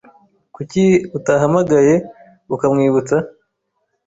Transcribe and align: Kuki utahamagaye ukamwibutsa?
Kuki 0.55 0.83
utahamagaye 1.17 1.95
ukamwibutsa? 2.55 3.17